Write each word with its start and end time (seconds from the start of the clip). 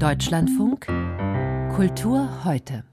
Deutschlandfunk 0.00 0.86
Kultur 1.76 2.46
heute. 2.46 2.84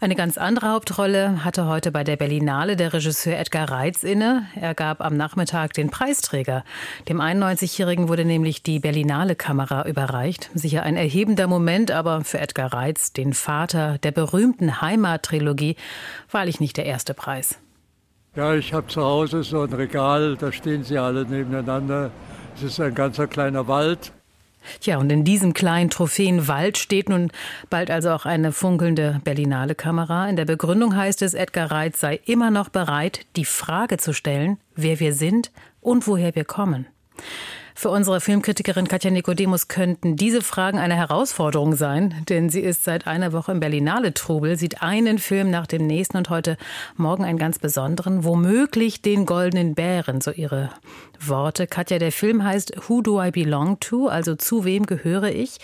Eine 0.00 0.14
ganz 0.14 0.38
andere 0.38 0.70
Hauptrolle 0.70 1.44
hatte 1.44 1.66
heute 1.66 1.92
bei 1.92 2.02
der 2.02 2.16
Berlinale 2.16 2.76
der 2.76 2.94
Regisseur 2.94 3.38
Edgar 3.38 3.70
Reitz 3.70 4.02
inne. 4.02 4.46
Er 4.58 4.72
gab 4.72 5.02
am 5.02 5.18
Nachmittag 5.18 5.74
den 5.74 5.90
Preisträger. 5.90 6.64
Dem 7.10 7.20
91-Jährigen 7.20 8.08
wurde 8.08 8.24
nämlich 8.24 8.62
die 8.62 8.78
Berlinale 8.78 9.36
Kamera 9.36 9.86
überreicht. 9.86 10.48
Sicher 10.54 10.82
ein 10.82 10.96
erhebender 10.96 11.46
Moment, 11.46 11.90
aber 11.90 12.24
für 12.24 12.38
Edgar 12.38 12.72
Reitz, 12.72 13.12
den 13.12 13.34
Vater 13.34 13.98
der 13.98 14.12
berühmten 14.12 14.80
Heimat-Trilogie, 14.80 15.76
wahrlich 16.30 16.58
nicht 16.58 16.78
der 16.78 16.86
erste 16.86 17.12
Preis. 17.12 17.58
Ja, 18.34 18.54
ich 18.54 18.72
habe 18.72 18.86
zu 18.86 19.02
Hause 19.02 19.42
so 19.42 19.60
ein 19.60 19.74
Regal, 19.74 20.38
da 20.38 20.52
stehen 20.52 20.84
sie 20.84 20.96
alle 20.96 21.26
nebeneinander. 21.26 22.12
Es 22.56 22.62
ist 22.62 22.80
ein 22.80 22.94
ganzer 22.94 23.26
kleiner 23.26 23.68
Wald. 23.68 24.13
Tja, 24.80 24.98
und 24.98 25.10
in 25.10 25.24
diesem 25.24 25.54
kleinen 25.54 25.90
Trophäenwald 25.90 26.78
steht 26.78 27.08
nun 27.08 27.30
bald 27.70 27.90
also 27.90 28.10
auch 28.10 28.26
eine 28.26 28.52
funkelnde 28.52 29.20
Berlinale 29.24 29.74
Kamera. 29.74 30.28
In 30.28 30.36
der 30.36 30.44
Begründung 30.44 30.96
heißt 30.96 31.22
es, 31.22 31.34
Edgar 31.34 31.70
Reitz 31.70 32.00
sei 32.00 32.20
immer 32.26 32.50
noch 32.50 32.68
bereit, 32.68 33.26
die 33.36 33.44
Frage 33.44 33.96
zu 33.96 34.12
stellen, 34.12 34.58
wer 34.74 35.00
wir 35.00 35.14
sind 35.14 35.50
und 35.80 36.06
woher 36.06 36.34
wir 36.34 36.44
kommen. 36.44 36.86
Für 37.76 37.90
unsere 37.90 38.20
Filmkritikerin 38.20 38.86
Katja 38.86 39.10
Nikodemus 39.10 39.66
könnten 39.66 40.14
diese 40.14 40.42
Fragen 40.42 40.78
eine 40.78 40.94
Herausforderung 40.94 41.74
sein, 41.74 42.24
denn 42.28 42.48
sie 42.48 42.60
ist 42.60 42.84
seit 42.84 43.08
einer 43.08 43.32
Woche 43.32 43.50
im 43.50 43.58
Berlinale 43.58 44.14
Trubel, 44.14 44.56
sieht 44.56 44.80
einen 44.80 45.18
Film 45.18 45.50
nach 45.50 45.66
dem 45.66 45.84
nächsten 45.86 46.16
und 46.16 46.30
heute 46.30 46.56
Morgen 46.96 47.24
einen 47.24 47.36
ganz 47.36 47.58
besonderen, 47.58 48.22
womöglich 48.22 49.02
den 49.02 49.26
Goldenen 49.26 49.74
Bären, 49.74 50.20
so 50.20 50.30
ihre 50.30 50.70
Worte. 51.20 51.66
Katja, 51.66 51.98
der 51.98 52.12
Film 52.12 52.44
heißt 52.44 52.88
Who 52.88 53.02
Do 53.02 53.22
I 53.22 53.32
Belong 53.32 53.80
To, 53.80 54.06
also 54.06 54.36
zu 54.36 54.64
wem 54.64 54.86
gehöre 54.86 55.32
ich? 55.32 55.58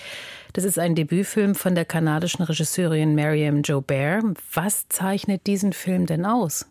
Das 0.52 0.64
ist 0.64 0.80
ein 0.80 0.96
Debütfilm 0.96 1.54
von 1.54 1.76
der 1.76 1.84
kanadischen 1.84 2.42
Regisseurin 2.42 3.14
Mariam 3.14 3.62
Joubert. 3.62 4.24
Was 4.52 4.88
zeichnet 4.88 5.46
diesen 5.46 5.72
Film 5.72 6.06
denn 6.06 6.26
aus? 6.26 6.66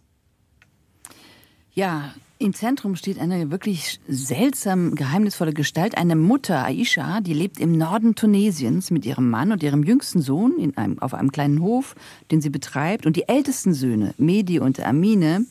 Ja, 1.73 2.13
im 2.41 2.53
Zentrum 2.53 2.95
steht 2.95 3.19
eine 3.19 3.51
wirklich 3.51 3.99
seltsam 4.07 4.95
geheimnisvolle 4.95 5.53
Gestalt, 5.53 5.97
eine 5.97 6.15
Mutter, 6.15 6.63
Aisha, 6.63 7.19
die 7.19 7.33
lebt 7.33 7.59
im 7.59 7.77
Norden 7.77 8.15
Tunesiens 8.15 8.91
mit 8.91 9.05
ihrem 9.05 9.29
Mann 9.29 9.51
und 9.51 9.61
ihrem 9.61 9.83
jüngsten 9.83 10.21
Sohn 10.21 10.57
in 10.57 10.77
einem, 10.77 10.99
auf 10.99 11.13
einem 11.13 11.33
kleinen 11.33 11.61
Hof, 11.61 11.95
den 12.31 12.39
sie 12.39 12.49
betreibt. 12.49 13.05
Und 13.05 13.17
die 13.17 13.27
ältesten 13.27 13.73
Söhne, 13.73 14.13
Medi 14.17 14.61
und 14.61 14.79
Amine, 14.79 15.45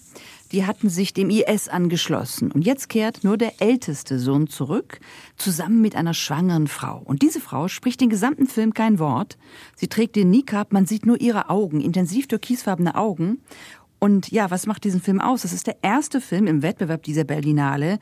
die 0.50 0.64
hatten 0.64 0.88
sich 0.88 1.12
dem 1.12 1.28
IS 1.28 1.68
angeschlossen. 1.68 2.50
Und 2.50 2.64
jetzt 2.64 2.88
kehrt 2.88 3.22
nur 3.22 3.36
der 3.36 3.60
älteste 3.60 4.18
Sohn 4.18 4.46
zurück, 4.46 4.98
zusammen 5.36 5.82
mit 5.82 5.94
einer 5.94 6.14
schwangeren 6.14 6.68
Frau. 6.68 7.02
Und 7.04 7.20
diese 7.20 7.40
Frau 7.40 7.68
spricht 7.68 8.00
den 8.00 8.08
gesamten 8.08 8.46
Film 8.46 8.72
kein 8.72 8.98
Wort. 8.98 9.36
Sie 9.76 9.88
trägt 9.88 10.16
den 10.16 10.30
Nikab, 10.30 10.72
man 10.72 10.86
sieht 10.86 11.04
nur 11.04 11.20
ihre 11.20 11.50
Augen, 11.50 11.82
intensiv 11.82 12.28
türkisfarbene 12.28 12.94
Augen. 12.94 13.42
Und 13.98 14.30
ja, 14.30 14.50
was 14.50 14.66
macht 14.66 14.84
diesen 14.84 15.00
Film 15.00 15.20
aus? 15.20 15.42
Das 15.42 15.52
ist 15.52 15.66
der 15.66 15.78
erste 15.82 16.20
Film 16.20 16.46
im 16.46 16.62
Wettbewerb 16.62 17.02
dieser 17.02 17.24
Berlinale, 17.24 17.98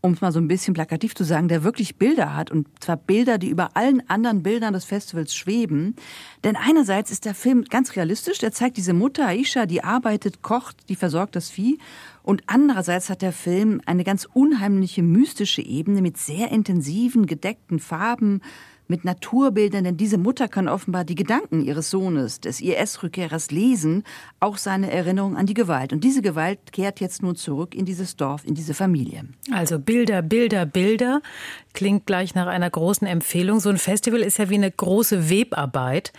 um 0.00 0.12
es 0.12 0.20
mal 0.20 0.32
so 0.32 0.38
ein 0.38 0.48
bisschen 0.48 0.74
plakativ 0.74 1.14
zu 1.14 1.24
sagen, 1.24 1.48
der 1.48 1.64
wirklich 1.64 1.96
Bilder 1.96 2.36
hat. 2.36 2.50
Und 2.50 2.68
zwar 2.80 2.96
Bilder, 2.96 3.38
die 3.38 3.48
über 3.48 3.74
allen 3.74 4.08
anderen 4.08 4.42
Bildern 4.42 4.74
des 4.74 4.84
Festivals 4.84 5.34
schweben. 5.34 5.96
Denn 6.44 6.56
einerseits 6.56 7.10
ist 7.10 7.24
der 7.24 7.34
Film 7.34 7.64
ganz 7.64 7.96
realistisch. 7.96 8.38
Der 8.38 8.52
zeigt 8.52 8.76
diese 8.76 8.92
Mutter 8.92 9.26
Aisha, 9.26 9.64
die 9.64 9.82
arbeitet, 9.82 10.42
kocht, 10.42 10.88
die 10.90 10.96
versorgt 10.96 11.36
das 11.36 11.48
Vieh. 11.48 11.78
Und 12.22 12.42
andererseits 12.46 13.08
hat 13.08 13.22
der 13.22 13.32
Film 13.32 13.80
eine 13.86 14.04
ganz 14.04 14.26
unheimliche 14.32 15.02
mystische 15.02 15.62
Ebene 15.62 16.02
mit 16.02 16.18
sehr 16.18 16.50
intensiven, 16.52 17.26
gedeckten 17.26 17.78
Farben, 17.78 18.42
mit 18.94 19.04
Naturbildern, 19.04 19.82
denn 19.82 19.96
diese 19.96 20.18
Mutter 20.18 20.46
kann 20.46 20.68
offenbar 20.68 21.02
die 21.02 21.16
Gedanken 21.16 21.64
ihres 21.64 21.90
Sohnes, 21.90 22.38
des 22.38 22.60
IS-Rückkehrers, 22.60 23.50
lesen, 23.50 24.04
auch 24.38 24.56
seine 24.56 24.92
Erinnerung 24.92 25.36
an 25.36 25.46
die 25.46 25.54
Gewalt. 25.54 25.92
Und 25.92 26.04
diese 26.04 26.22
Gewalt 26.22 26.60
kehrt 26.70 27.00
jetzt 27.00 27.20
nun 27.20 27.34
zurück 27.34 27.74
in 27.74 27.86
dieses 27.86 28.14
Dorf, 28.14 28.44
in 28.44 28.54
diese 28.54 28.72
Familie. 28.72 29.24
Also 29.50 29.80
Bilder, 29.80 30.22
Bilder, 30.22 30.64
Bilder. 30.64 31.22
Klingt 31.72 32.06
gleich 32.06 32.36
nach 32.36 32.46
einer 32.46 32.70
großen 32.70 33.04
Empfehlung. 33.04 33.58
So 33.58 33.68
ein 33.68 33.78
Festival 33.78 34.20
ist 34.20 34.38
ja 34.38 34.48
wie 34.48 34.54
eine 34.54 34.70
große 34.70 35.28
Webarbeit. 35.28 36.12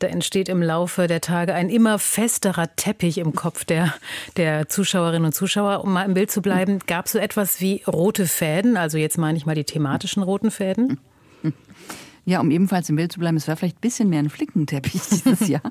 Da 0.00 0.08
entsteht 0.08 0.50
im 0.50 0.60
Laufe 0.60 1.06
der 1.06 1.22
Tage 1.22 1.54
ein 1.54 1.70
immer 1.70 1.98
festerer 1.98 2.76
Teppich 2.76 3.16
im 3.16 3.34
Kopf 3.34 3.64
der, 3.64 3.94
der 4.36 4.68
Zuschauerinnen 4.68 5.24
und 5.24 5.32
Zuschauer. 5.32 5.82
Um 5.82 5.94
mal 5.94 6.04
im 6.04 6.12
Bild 6.12 6.30
zu 6.30 6.42
bleiben, 6.42 6.80
gab 6.86 7.06
es 7.06 7.12
so 7.12 7.18
etwas 7.18 7.62
wie 7.62 7.82
rote 7.86 8.26
Fäden? 8.26 8.76
Also 8.76 8.98
jetzt 8.98 9.16
meine 9.16 9.38
ich 9.38 9.46
mal 9.46 9.54
die 9.54 9.64
thematischen 9.64 10.22
roten 10.22 10.50
Fäden. 10.50 11.00
Ja, 12.28 12.40
um 12.40 12.50
ebenfalls 12.50 12.90
im 12.90 12.96
Bild 12.96 13.10
zu 13.10 13.20
bleiben, 13.20 13.38
es 13.38 13.48
war 13.48 13.56
vielleicht 13.56 13.78
ein 13.78 13.80
bisschen 13.80 14.10
mehr 14.10 14.18
ein 14.18 14.28
Flickenteppich 14.28 15.00
dieses 15.10 15.48
Jahr. 15.48 15.62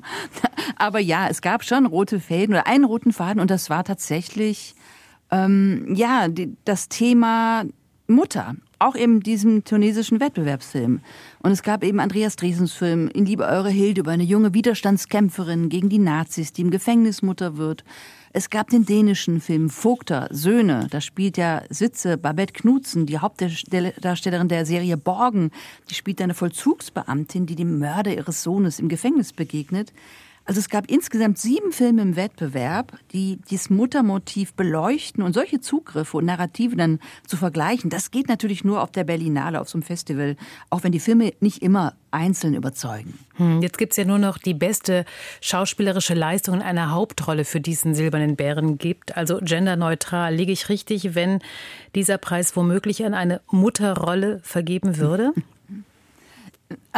Aber 0.74 0.98
ja, 0.98 1.28
es 1.28 1.40
gab 1.40 1.62
schon 1.62 1.86
rote 1.86 2.18
Fäden 2.18 2.52
oder 2.52 2.66
einen 2.66 2.84
roten 2.84 3.12
Faden 3.12 3.38
und 3.40 3.48
das 3.48 3.70
war 3.70 3.84
tatsächlich 3.84 4.74
ähm, 5.30 5.94
ja 5.94 6.26
die, 6.26 6.56
das 6.64 6.88
Thema 6.88 7.64
Mutter. 8.08 8.56
Auch 8.80 8.94
in 8.94 9.20
diesem 9.20 9.64
tunesischen 9.64 10.20
Wettbewerbsfilm. 10.20 11.00
Und 11.42 11.50
es 11.50 11.62
gab 11.62 11.82
eben 11.82 11.98
Andreas 11.98 12.36
Dresens 12.36 12.72
Film 12.72 13.08
In 13.08 13.26
Liebe 13.26 13.44
Eure 13.44 13.70
Hilde 13.70 14.02
über 14.02 14.12
eine 14.12 14.22
junge 14.22 14.54
Widerstandskämpferin 14.54 15.68
gegen 15.68 15.88
die 15.88 15.98
Nazis, 15.98 16.52
die 16.52 16.62
im 16.62 16.70
Gefängnis 16.70 17.20
Mutter 17.20 17.56
wird. 17.56 17.82
Es 18.32 18.50
gab 18.50 18.70
den 18.70 18.84
dänischen 18.84 19.40
Film 19.40 19.68
Vogter, 19.68 20.28
Söhne. 20.30 20.86
Da 20.90 21.00
spielt 21.00 21.36
ja 21.36 21.62
Sitze 21.70 22.18
Babette 22.18 22.52
Knutzen, 22.52 23.06
die 23.06 23.18
Hauptdarstellerin 23.18 24.48
der 24.48 24.64
Serie 24.64 24.96
Borgen. 24.96 25.50
Die 25.90 25.94
spielt 25.94 26.20
eine 26.20 26.34
Vollzugsbeamtin, 26.34 27.46
die 27.46 27.56
dem 27.56 27.80
Mörder 27.80 28.14
ihres 28.14 28.44
Sohnes 28.44 28.78
im 28.78 28.88
Gefängnis 28.88 29.32
begegnet. 29.32 29.92
Also 30.48 30.60
es 30.60 30.70
gab 30.70 30.90
insgesamt 30.90 31.36
sieben 31.36 31.72
Filme 31.72 32.00
im 32.00 32.16
Wettbewerb, 32.16 32.98
die 33.12 33.38
dieses 33.50 33.68
Muttermotiv 33.68 34.54
beleuchten 34.54 35.22
und 35.22 35.34
solche 35.34 35.60
Zugriffe 35.60 36.16
und 36.16 36.24
Narrative 36.24 36.74
dann 36.74 37.00
zu 37.26 37.36
vergleichen. 37.36 37.90
Das 37.90 38.10
geht 38.10 38.28
natürlich 38.28 38.64
nur 38.64 38.82
auf 38.82 38.90
der 38.90 39.04
Berlinale, 39.04 39.60
auf 39.60 39.68
so 39.68 39.76
einem 39.76 39.82
Festival, 39.82 40.36
auch 40.70 40.84
wenn 40.84 40.92
die 40.92 41.00
Filme 41.00 41.34
nicht 41.40 41.62
immer 41.62 41.96
einzeln 42.12 42.54
überzeugen. 42.54 43.18
Hm, 43.34 43.60
jetzt 43.60 43.78
es 43.78 43.98
ja 43.98 44.06
nur 44.06 44.16
noch 44.16 44.38
die 44.38 44.54
beste 44.54 45.04
schauspielerische 45.42 46.14
Leistung 46.14 46.54
in 46.54 46.62
einer 46.62 46.92
Hauptrolle 46.92 47.44
für 47.44 47.60
diesen 47.60 47.94
silbernen 47.94 48.34
Bären 48.34 48.78
gibt. 48.78 49.18
Also 49.18 49.40
genderneutral. 49.42 50.34
Liege 50.34 50.52
ich 50.52 50.70
richtig, 50.70 51.14
wenn 51.14 51.40
dieser 51.94 52.16
Preis 52.16 52.56
womöglich 52.56 53.04
an 53.04 53.12
eine 53.12 53.42
Mutterrolle 53.50 54.40
vergeben 54.42 54.96
würde? 54.96 55.34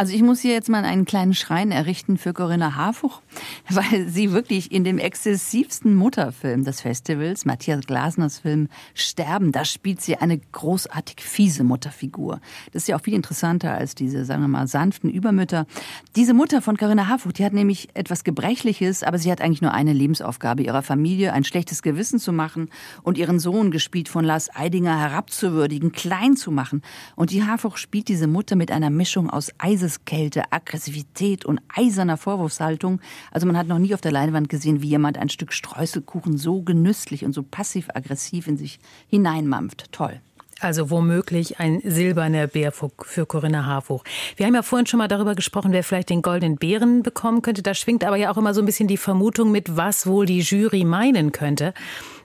Also 0.01 0.15
ich 0.15 0.23
muss 0.23 0.39
hier 0.39 0.53
jetzt 0.53 0.67
mal 0.67 0.83
einen 0.83 1.05
kleinen 1.05 1.35
Schrein 1.35 1.71
errichten 1.71 2.17
für 2.17 2.33
Corinna 2.33 2.73
Harfuch, 2.73 3.21
weil 3.69 4.07
sie 4.09 4.31
wirklich 4.31 4.71
in 4.71 4.83
dem 4.83 4.97
exzessivsten 4.97 5.93
Mutterfilm 5.93 6.63
des 6.63 6.81
Festivals, 6.81 7.45
Matthias 7.45 7.85
Glasners 7.85 8.39
Film 8.39 8.67
Sterben, 8.95 9.51
da 9.51 9.63
spielt 9.63 10.01
sie 10.01 10.17
eine 10.17 10.39
großartig 10.39 11.21
fiese 11.21 11.63
Mutterfigur. 11.63 12.41
Das 12.73 12.81
ist 12.81 12.87
ja 12.87 12.95
auch 12.95 13.01
viel 13.01 13.13
interessanter 13.13 13.75
als 13.75 13.93
diese, 13.93 14.25
sagen 14.25 14.41
wir 14.41 14.47
mal, 14.47 14.65
sanften 14.65 15.07
Übermütter. 15.07 15.67
Diese 16.15 16.33
Mutter 16.33 16.63
von 16.63 16.77
Corinna 16.77 17.07
Harfuch, 17.07 17.33
die 17.33 17.45
hat 17.45 17.53
nämlich 17.53 17.89
etwas 17.93 18.23
Gebrechliches, 18.23 19.03
aber 19.03 19.19
sie 19.19 19.31
hat 19.31 19.39
eigentlich 19.39 19.61
nur 19.61 19.75
eine 19.75 19.93
Lebensaufgabe, 19.93 20.63
ihrer 20.63 20.81
Familie 20.81 21.31
ein 21.33 21.43
schlechtes 21.43 21.83
Gewissen 21.83 22.17
zu 22.17 22.33
machen 22.33 22.71
und 23.03 23.19
ihren 23.19 23.39
Sohn, 23.39 23.69
gespielt 23.69 24.09
von 24.09 24.25
Lars 24.25 24.49
Eidinger, 24.55 24.99
herabzuwürdigen, 24.99 25.91
klein 25.91 26.35
zu 26.35 26.49
machen. 26.49 26.81
Und 27.15 27.29
die 27.29 27.43
Harfuch 27.43 27.77
spielt 27.77 28.07
diese 28.07 28.25
Mutter 28.25 28.55
mit 28.55 28.71
einer 28.71 28.89
Mischung 28.89 29.29
aus 29.29 29.51
Eiseskälte, 29.91 30.43
Aggressivität 30.51 31.45
und 31.45 31.59
eiserner 31.75 32.17
Vorwurfshaltung. 32.17 33.01
Also 33.31 33.45
man 33.45 33.57
hat 33.57 33.67
noch 33.67 33.79
nie 33.79 33.93
auf 33.93 34.01
der 34.01 34.11
Leinwand 34.11 34.47
gesehen, 34.47 34.81
wie 34.81 34.87
jemand 34.87 35.17
ein 35.17 35.29
Stück 35.29 35.51
Streuselkuchen 35.51 36.37
so 36.37 36.61
genüsslich 36.61 37.25
und 37.25 37.33
so 37.33 37.43
passiv-aggressiv 37.43 38.47
in 38.47 38.57
sich 38.57 38.79
hineinmampft. 39.09 39.91
Toll. 39.91 40.21
Also 40.61 40.91
womöglich 40.91 41.59
ein 41.59 41.81
silberner 41.83 42.45
Bär 42.45 42.71
für 42.71 43.25
Corinna 43.25 43.65
Harfuch. 43.65 44.03
Wir 44.37 44.45
haben 44.45 44.53
ja 44.53 44.61
vorhin 44.61 44.85
schon 44.85 44.99
mal 44.99 45.07
darüber 45.07 45.33
gesprochen, 45.33 45.71
wer 45.71 45.83
vielleicht 45.83 46.11
den 46.11 46.21
goldenen 46.21 46.57
Bären 46.57 47.01
bekommen 47.01 47.41
könnte. 47.41 47.63
Da 47.63 47.73
schwingt 47.73 48.05
aber 48.05 48.15
ja 48.15 48.31
auch 48.31 48.37
immer 48.37 48.53
so 48.53 48.61
ein 48.61 48.67
bisschen 48.67 48.87
die 48.87 48.97
Vermutung 48.97 49.51
mit, 49.51 49.75
was 49.75 50.05
wohl 50.05 50.27
die 50.27 50.41
Jury 50.41 50.85
meinen 50.85 51.31
könnte. 51.31 51.73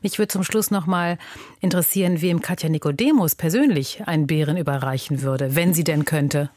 Mich 0.02 0.18
würde 0.18 0.28
zum 0.28 0.44
Schluss 0.44 0.70
noch 0.70 0.86
mal 0.86 1.16
interessieren, 1.60 2.20
wem 2.20 2.42
Katja 2.42 2.68
Nikodemus 2.68 3.34
persönlich 3.34 4.06
einen 4.06 4.26
Bären 4.26 4.58
überreichen 4.58 5.22
würde, 5.22 5.56
wenn 5.56 5.72
sie 5.72 5.84
denn 5.84 6.04
könnte. 6.04 6.50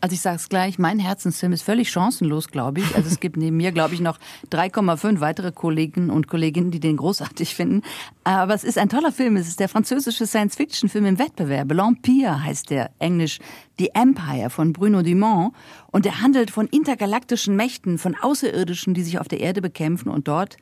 Also 0.00 0.14
ich 0.14 0.20
sage 0.20 0.36
es 0.36 0.48
gleich, 0.48 0.78
mein 0.78 0.98
Herzensfilm 0.98 1.52
ist 1.52 1.62
völlig 1.62 1.90
chancenlos, 1.90 2.48
glaube 2.48 2.80
ich. 2.80 2.94
Also 2.94 3.08
es 3.08 3.20
gibt 3.20 3.36
neben 3.36 3.56
mir, 3.56 3.72
glaube 3.72 3.94
ich, 3.94 4.00
noch 4.00 4.18
3,5 4.50 5.20
weitere 5.20 5.52
Kollegen 5.52 6.10
und 6.10 6.28
Kolleginnen, 6.28 6.70
die 6.70 6.80
den 6.80 6.96
großartig 6.96 7.54
finden. 7.54 7.82
Aber 8.24 8.54
es 8.54 8.64
ist 8.64 8.78
ein 8.78 8.88
toller 8.88 9.12
Film. 9.12 9.36
Es 9.36 9.48
ist 9.48 9.60
der 9.60 9.68
französische 9.68 10.26
Science-Fiction-Film 10.26 11.06
im 11.06 11.18
Wettbewerb. 11.18 11.72
L'Empire 11.72 12.42
heißt 12.42 12.70
der 12.70 12.90
Englisch. 12.98 13.38
The 13.78 13.90
Empire 13.94 14.50
von 14.50 14.72
Bruno 14.72 15.02
Dumont. 15.02 15.54
Und 15.90 16.06
er 16.06 16.20
handelt 16.20 16.50
von 16.50 16.66
intergalaktischen 16.66 17.56
Mächten, 17.56 17.98
von 17.98 18.14
Außerirdischen, 18.14 18.94
die 18.94 19.02
sich 19.02 19.18
auf 19.18 19.28
der 19.28 19.40
Erde 19.40 19.62
bekämpfen 19.62 20.08
und 20.08 20.28
dort 20.28 20.56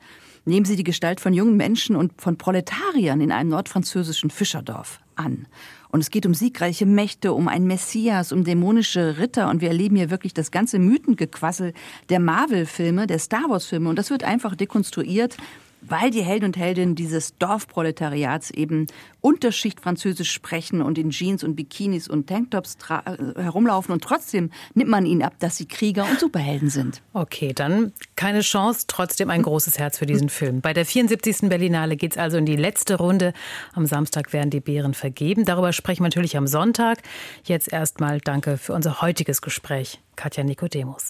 nehmen 0.47 0.65
sie 0.65 0.75
die 0.75 0.83
Gestalt 0.83 1.19
von 1.19 1.33
jungen 1.33 1.57
Menschen 1.57 1.95
und 1.95 2.21
von 2.21 2.37
Proletariern 2.37 3.21
in 3.21 3.31
einem 3.31 3.49
nordfranzösischen 3.49 4.29
Fischerdorf 4.29 5.01
an. 5.15 5.45
Und 5.89 6.01
es 6.01 6.09
geht 6.09 6.25
um 6.25 6.33
siegreiche 6.33 6.85
Mächte, 6.85 7.33
um 7.33 7.47
einen 7.47 7.67
Messias, 7.67 8.31
um 8.31 8.43
dämonische 8.43 9.17
Ritter. 9.17 9.49
Und 9.49 9.61
wir 9.61 9.69
erleben 9.69 9.95
hier 9.95 10.09
wirklich 10.09 10.33
das 10.33 10.51
ganze 10.51 10.79
Mythengequassel 10.79 11.73
der 12.09 12.19
Marvel-Filme, 12.19 13.07
der 13.07 13.19
Star 13.19 13.49
Wars-Filme. 13.49 13.89
Und 13.89 13.97
das 13.97 14.09
wird 14.09 14.23
einfach 14.23 14.55
dekonstruiert 14.55 15.37
weil 15.81 16.11
die 16.11 16.21
Helden 16.21 16.45
und 16.45 16.57
Heldinnen 16.57 16.95
dieses 16.95 17.37
Dorfproletariats 17.37 18.51
eben 18.51 18.87
Unterschicht 19.21 19.79
Französisch 19.81 20.31
sprechen 20.31 20.81
und 20.81 20.97
in 20.97 21.09
Jeans 21.09 21.43
und 21.43 21.55
Bikinis 21.55 22.07
und 22.07 22.27
Tanktops 22.27 22.77
äh, 22.89 23.41
herumlaufen 23.41 23.93
und 23.93 24.03
trotzdem 24.03 24.51
nimmt 24.73 24.89
man 24.89 25.05
ihnen 25.05 25.21
ab, 25.21 25.33
dass 25.39 25.57
sie 25.57 25.65
Krieger 25.65 26.05
und 26.09 26.19
Superhelden 26.19 26.69
sind. 26.69 27.01
Okay, 27.13 27.53
dann 27.53 27.93
keine 28.15 28.41
Chance, 28.41 28.85
trotzdem 28.87 29.29
ein 29.29 29.41
großes 29.41 29.79
Herz 29.79 29.97
für 29.97 30.05
diesen 30.05 30.29
Film. 30.29 30.61
Bei 30.61 30.73
der 30.73 30.85
74. 30.85 31.49
Berlinale 31.49 31.95
geht 31.95 32.13
es 32.13 32.17
also 32.17 32.37
in 32.37 32.45
die 32.45 32.55
letzte 32.55 32.95
Runde. 32.95 33.33
Am 33.73 33.85
Samstag 33.85 34.33
werden 34.33 34.49
die 34.49 34.59
Beeren 34.59 34.93
vergeben. 34.93 35.45
Darüber 35.45 35.73
sprechen 35.73 36.03
wir 36.03 36.07
natürlich 36.07 36.37
am 36.37 36.47
Sonntag. 36.47 36.99
Jetzt 37.43 37.71
erstmal 37.71 38.19
danke 38.19 38.57
für 38.57 38.73
unser 38.73 39.01
heutiges 39.01 39.41
Gespräch, 39.41 39.99
Katja 40.15 40.43
Nikodemus. 40.43 41.09